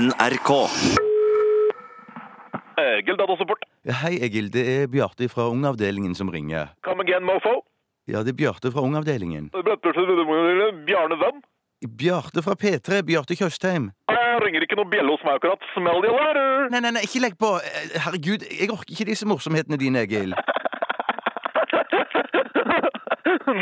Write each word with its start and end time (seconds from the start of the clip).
NRK. 0.00 0.50
Egil 2.80 3.16
Datasupport. 3.20 3.66
Ja, 3.84 3.98
hei, 4.00 4.14
Egil. 4.24 4.48
Det 4.52 4.62
er 4.64 4.86
Bjarte 4.88 5.28
fra 5.28 5.44
Ungavdelingen 5.52 6.14
som 6.16 6.30
ringer. 6.32 6.70
Come 6.86 7.04
again, 7.04 7.26
mofo. 7.28 7.58
Ja, 8.08 8.22
det 8.24 8.32
er 8.32 8.38
Bjarte 8.38 8.72
fra 8.72 8.80
Ungavdelingen. 8.80 9.50
Bjarne 9.52 11.18
hvem? 11.20 11.42
Bjarte 12.00 12.40
fra 12.46 12.56
P3. 12.56 13.02
Bjarte 13.10 13.36
Tjøstheim. 13.36 13.90
Jeg 14.08 14.40
ringer 14.46 14.64
ikke 14.64 14.80
noe 14.80 14.88
bjelle 14.88 15.12
hos 15.12 15.26
meg 15.26 15.36
akkurat. 15.36 15.68
Smell 15.74 16.00
the 16.00 16.14
later. 16.16 16.70
Nei, 16.72 16.80
nei, 16.80 16.94
nei, 16.96 17.04
ikke 17.04 17.20
legg 17.26 17.36
på. 17.36 17.52
Eh, 17.60 18.00
Herregud, 18.06 18.48
jeg 18.48 18.72
orker 18.72 18.96
ikke 18.96 19.10
disse 19.12 19.28
morsomhetene 19.28 19.76
dine, 19.80 20.06
Egil. 20.08 20.32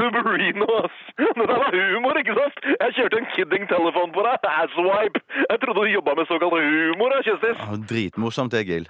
Nuberino, 0.00 0.66
ass. 0.84 0.98
Det 1.20 1.34
der 1.36 1.58
var 1.62 1.74
humor, 1.76 2.18
ikke 2.20 2.36
sant? 2.38 2.60
Jeg 2.80 2.96
kjørte 2.98 3.20
en 3.20 3.28
kidding-telefon 3.34 4.14
på 4.16 4.24
deg. 4.26 4.46
Asswipe. 4.62 5.20
Jeg 5.50 5.60
trodde 5.62 5.84
du 5.84 5.92
jobba 5.94 6.14
med 6.18 6.30
såkalt 6.30 6.56
humor, 6.56 7.16
jeg, 7.18 7.26
Kjøstis. 7.28 7.60
Ja, 7.60 7.76
dritmorsomt, 7.92 8.56
Egil. 8.60 8.88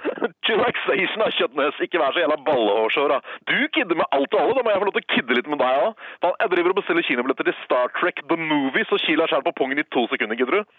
Relaxation 0.50 1.22
av 1.22 1.34
kjøttnes. 1.36 1.76
Ikke 1.84 2.00
vær 2.02 2.14
så 2.14 2.24
jævla 2.24 2.38
ballehårsår, 2.46 3.12
da. 3.12 3.18
Du 3.46 3.58
kidder 3.76 3.98
med 4.00 4.08
alt 4.16 4.32
og 4.34 4.40
alle. 4.42 4.56
Da 4.58 4.64
må 4.66 4.72
jeg 4.72 4.82
få 4.82 4.88
lov 4.88 4.96
til 4.96 5.04
å 5.04 5.10
kidde 5.14 5.36
litt 5.38 5.50
med 5.52 5.60
deg 5.62 5.84
òg. 5.84 6.06
Jeg 6.26 6.52
driver 6.54 6.74
og 6.74 6.80
bestiller 6.80 7.06
kinobilletter 7.06 7.46
til 7.50 7.58
Star 7.64 7.92
Trek 8.00 8.24
The 8.32 8.38
Movie, 8.40 8.86
så 8.90 8.98
kila 9.04 9.28
skjær 9.30 9.46
på 9.46 9.54
pungen 9.60 9.78
i 9.78 9.86
to 9.94 10.06
sekunder, 10.10 10.38
gidder 10.40 10.60
du? 10.60 10.74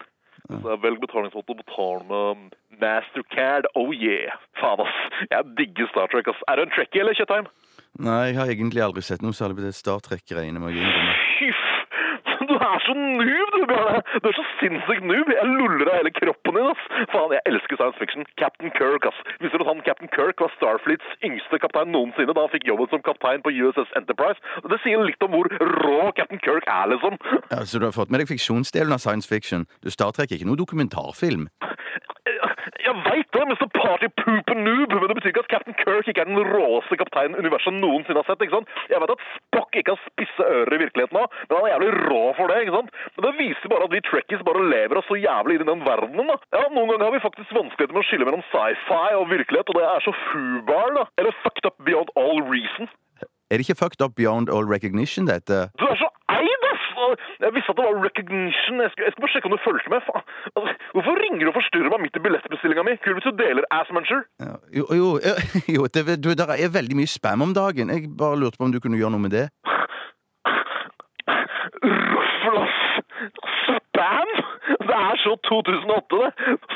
Så 0.51 0.75
velg 0.83 0.99
betalingsmåte 0.99 1.53
og 1.53 1.61
betal 1.61 2.03
med 2.09 2.51
Mastercard. 2.81 3.69
Oh 3.79 3.93
yeah. 3.95 4.35
Faen, 4.59 4.83
ass. 4.83 4.97
Jeg 5.31 5.55
digger 5.59 5.87
Star 5.93 6.11
Trek, 6.11 6.27
ass. 6.27 6.43
Er 6.51 6.59
du 6.59 6.65
en 6.65 6.75
trekkie 6.75 7.05
eller 7.05 7.15
kjøttheim? 7.15 7.47
Nei, 7.99 8.31
jeg 8.31 8.37
har 8.39 8.47
egentlig 8.53 8.81
aldri 8.81 9.03
sett 9.03 9.21
noe 9.21 9.35
særlig 9.35 9.59
på 9.59 9.65
det 9.67 9.75
Star 9.75 9.99
Trek-greiene. 9.99 10.57
innrømme. 10.61 11.17
Du 12.41 12.55
er 12.57 12.79
så 12.83 12.93
noob, 12.97 13.51
du, 13.53 13.65
Bjarne! 13.69 14.01
Du 14.23 14.27
er 14.27 14.33
så 14.35 14.43
sinnssykt 14.59 15.05
noob! 15.07 15.29
Jeg 15.31 15.45
luller 15.47 15.87
av 15.91 15.99
hele 15.99 16.11
kroppen 16.11 16.57
din, 16.57 16.67
ass! 16.71 16.81
Faen, 17.13 17.31
jeg 17.35 17.43
elsker 17.47 17.77
science 17.79 17.99
fiction. 18.01 18.25
Captain 18.41 18.73
Kirk, 18.75 19.05
ass. 19.07 19.19
Visste 19.43 19.61
du 19.61 19.63
at 19.63 19.69
han 19.69 19.83
Captain 19.85 20.09
Kirk 20.11 20.41
var 20.41 20.51
Starfleets 20.57 21.13
yngste 21.23 21.61
kaptein 21.63 21.93
noensinne 21.93 22.33
da 22.35 22.43
han 22.43 22.51
fikk 22.51 22.67
jobben 22.67 22.89
som 22.91 23.03
kaptein 23.05 23.45
på 23.45 23.53
USS 23.53 23.93
Enterprise? 23.99 24.41
Det 24.67 24.81
sier 24.83 25.05
litt 25.05 25.23
om 25.23 25.37
hvor 25.37 25.47
rå 25.85 26.09
Captain 26.17 26.41
Kirk 26.43 26.67
er, 26.67 26.89
liksom. 26.91 27.15
Ja, 27.53 27.61
så 27.63 27.79
du 27.79 27.87
har 27.87 27.95
fått 27.95 28.11
med 28.11 28.23
deg 28.25 28.33
fiksjonsdelen 28.33 28.97
av 28.97 29.05
science 29.05 29.29
fiction? 29.29 29.67
Du, 29.85 29.93
Star 29.93 30.11
Trek 30.17 30.33
er 30.33 30.41
ikke 30.41 30.49
noe 30.51 30.59
dokumentarfilm. 30.59 31.47
Jeg 32.81 32.93
veit 33.05 33.29
det, 33.33 33.41
Mr. 33.47 33.67
Party 33.77 34.09
Poop 34.19 34.50
betyr 35.31 35.39
ikke 35.39 35.45
at 35.47 35.51
Captain 35.55 35.75
Kirk 35.79 36.07
ikke 36.11 36.21
er 36.21 36.29
den 36.29 36.39
råeste 36.51 36.97
kapteinen 36.99 37.37
universet 37.39 37.73
noensinne 37.73 38.19
har 38.21 38.27
sett. 38.27 38.41
ikke 38.43 38.57
sant? 38.57 38.69
Jeg 38.91 39.01
vet 39.01 39.13
at 39.15 39.23
Spock 39.37 39.75
ikke 39.79 39.95
har 39.95 40.01
spisse 40.09 40.43
ører 40.43 40.75
i 40.75 40.81
virkeligheten 40.83 41.19
òg, 41.21 41.27
men 41.47 41.55
han 41.57 41.65
er 41.67 41.73
jævlig 41.73 41.91
rå 42.11 42.23
for 42.37 42.51
det. 42.51 42.59
ikke 42.65 42.75
sant? 42.77 42.91
Men 43.15 43.25
det 43.27 43.33
viser 43.39 43.71
bare 43.71 43.87
at 43.87 43.95
vi 43.95 44.03
trekkies 44.09 44.43
bare 44.47 44.65
lever 44.73 44.99
oss 45.01 45.07
så 45.11 45.19
jævlig 45.19 45.57
inn 45.57 45.65
i 45.65 45.71
den 45.71 45.85
verdenen. 45.87 46.31
da. 46.33 46.37
Ja, 46.57 46.63
Noen 46.71 46.91
ganger 46.91 47.07
har 47.07 47.15
vi 47.15 47.23
faktisk 47.23 47.55
vanskeligheter 47.55 47.95
med 47.95 48.03
å 48.03 48.09
skille 48.09 48.27
mellom 48.27 48.43
sci-fi 48.51 49.03
og 49.19 49.29
virkelighet, 49.31 49.71
og 49.71 49.79
det 49.79 49.87
er 49.87 50.05
så 50.07 50.13
fubar, 50.27 50.91
da. 50.99 51.07
Eller 51.21 51.35
fucked 51.43 51.65
up 51.67 51.77
beyond 51.87 52.11
all 52.19 52.43
reason. 52.51 52.91
Er 53.51 53.59
det 53.59 53.67
ikke 53.67 53.81
fucked 53.83 54.03
up 54.05 54.15
beyond 54.15 54.47
all 54.49 54.63
recognition, 54.67 55.27
dette? 55.27 55.67
Du 55.79 55.83
er 55.87 55.97
så 55.99 56.07
Jeg 57.41 57.53
visste 57.55 57.73
at 57.73 57.77
det 57.79 57.85
var 57.87 57.95
recognition. 58.07 58.77
Jeg 58.85 58.91
skal, 58.93 59.03
jeg 59.05 59.11
skal 59.13 59.23
bare 59.23 59.33
sjekke 59.33 59.49
om 59.49 59.55
du 59.55 59.61
fulgte 59.67 59.93
med. 59.93 60.01
Faen. 60.07 60.23
Altså, 60.55 60.71
hvorfor 60.95 61.13
ringer 61.23 61.43
du 61.45 61.51
og 61.51 61.57
forstyrrer 61.59 61.91
meg 61.93 62.03
midt 62.05 62.19
i 62.19 62.23
billettbestillinga 62.25 62.83
mi? 62.87 62.93
Kult 63.03 63.17
hvis 63.17 63.29
du 63.29 63.33
deler 63.43 63.69
Assmuncher. 63.77 64.21
Ja, 64.45 64.55
jo, 64.77 64.83
jo, 65.01 65.07
jo 65.75 65.81
det, 65.93 66.17
du, 66.23 66.29
der 66.41 66.53
er 66.55 66.77
veldig 66.79 66.97
mye 67.01 67.11
spam 67.17 67.45
om 67.47 67.53
dagen. 67.61 67.93
Jeg 67.93 68.11
bare 68.23 68.39
lurte 68.41 68.61
på 68.61 68.67
om 68.69 68.73
du 68.75 68.79
kunne 68.83 69.01
gjøre 69.01 69.13
noe 69.15 69.25
med 69.25 69.33
det. 69.37 69.47
Røffel! 71.83 72.59
Spam? 73.61 74.31
Det 74.87 74.97
er 75.07 75.15
så 75.23 75.33
2008, 75.49 76.21
det. 76.21 76.29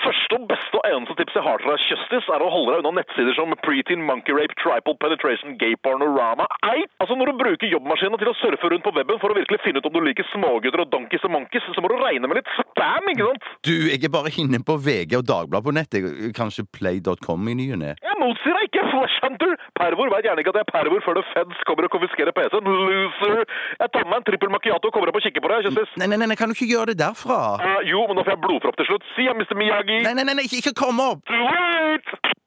Første 0.06 0.38
og 0.38 0.48
beste 0.52 0.82
og 0.82 0.86
eneste 0.92 1.18
jeg 1.38 1.46
har 1.46 1.62
til 1.62 1.72
deg, 1.72 1.84
Kjøstis, 1.86 2.30
er 2.32 2.44
å 2.44 2.52
holde 2.52 2.74
deg 2.74 2.84
unna 2.84 3.02
nettsider 3.02 3.36
som 3.38 3.54
preteen, 3.66 4.04
monkey 4.08 4.36
rape, 4.36 4.56
tripal 4.62 4.98
penetration, 5.02 5.58
gay 5.62 5.76
pornorama. 5.86 6.48
Ei! 6.70 6.86
Altså, 7.04 7.18
når 7.20 7.32
du 7.32 7.42
bruker 7.44 7.72
jobbmaskinen 7.72 8.20
til 8.22 8.32
å 8.32 8.36
surfe 8.40 8.72
rundt 8.72 8.86
på 8.86 8.94
weben 8.96 9.22
for 9.22 9.34
å 9.34 9.38
virkelig 9.38 9.62
finne 9.66 9.82
ut 9.82 9.90
om 9.90 9.96
du 9.96 10.02
liker 10.06 10.28
smågutter 10.32 10.86
og 10.86 10.92
donkeys 10.94 11.26
og 11.28 11.36
monkeys, 11.36 11.68
så 11.76 11.84
må 11.84 11.92
du 11.92 11.98
regne 12.00 12.30
med 12.30 12.40
litt 12.40 12.52
spam, 12.58 13.12
ikke 13.12 13.30
sant? 13.30 13.50
Du, 13.68 13.74
jeg 13.92 14.02
er 14.02 14.14
bare 14.14 14.34
inne 14.42 14.62
på 14.66 14.78
VG 14.88 15.18
og 15.20 15.28
Dagbladet 15.30 15.66
på 15.68 15.76
nettet. 15.76 16.10
Kanskje 16.38 16.68
play.com 16.76 17.52
i 17.52 17.58
ny 17.58 17.68
og 17.76 17.82
ne. 17.84 17.94
Jeg 18.06 18.20
motsier 18.22 18.58
deg 18.58 18.70
ikke, 18.70 18.86
Flash 18.94 19.22
Hunter! 19.26 19.56
Pervor 19.80 20.12
vet 20.14 20.28
gjerne 20.28 20.44
ikke 20.44 20.54
at 20.54 20.60
jeg 20.62 20.68
er 20.68 20.72
pervor 20.72 21.04
før 21.06 21.20
det 21.20 21.26
feds 21.34 21.64
kommer 21.68 21.88
og 21.88 21.94
konfiskerer 21.96 22.36
PC-en. 22.36 22.70
Loser! 22.70 23.44
Jeg 23.82 23.92
tar 23.94 24.06
med 24.06 24.14
meg 24.14 24.22
en 24.22 24.28
trippel 24.30 24.54
macchiato 24.54 24.92
og 24.92 24.96
kommer 24.96 25.12
opp 25.12 25.20
og 25.20 25.26
kikker 25.26 25.44
på 25.44 25.52
deg, 25.52 25.68
Kjøstis. 25.68 25.96
Nei, 26.02 26.10
nei, 26.12 26.20
nei, 26.22 26.38
kan 26.40 26.52
du 26.52 26.56
ikke 26.58 26.70
gjøre 26.70 26.94
det 26.94 27.00
derfra? 27.02 27.40
Uh, 27.62 27.82
jo, 27.88 28.06
men 28.10 28.20
nå 28.20 28.26
får 28.26 28.36
jeg 28.36 28.44
blodpropp 28.46 28.80
til 28.80 28.90
slutt. 28.92 29.08
Si 29.16 29.28
ja, 29.28 29.36
Mr. 29.36 29.58
Miyagi. 29.60 30.00
Nei, 30.06 30.16
nei, 30.18 30.28
nei 30.32 30.48
ikke, 30.48 30.62
ikke 30.64 30.76
kom 30.86 31.02
opp! 31.04 31.25
Too 31.28 31.34
late. 31.36 32.45